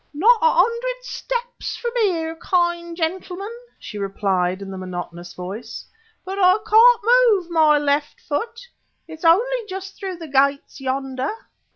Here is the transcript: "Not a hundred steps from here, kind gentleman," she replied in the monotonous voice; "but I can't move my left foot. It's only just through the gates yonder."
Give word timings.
"Not 0.15 0.39
a 0.41 0.51
hundred 0.51 1.03
steps 1.03 1.77
from 1.77 1.91
here, 1.99 2.35
kind 2.37 2.97
gentleman," 2.97 3.51
she 3.77 3.99
replied 3.99 4.59
in 4.63 4.71
the 4.71 4.77
monotonous 4.79 5.35
voice; 5.35 5.85
"but 6.25 6.39
I 6.39 6.57
can't 6.67 7.01
move 7.27 7.51
my 7.51 7.77
left 7.77 8.19
foot. 8.19 8.61
It's 9.07 9.23
only 9.23 9.63
just 9.69 9.95
through 9.99 10.15
the 10.15 10.27
gates 10.27 10.81
yonder." 10.81 11.29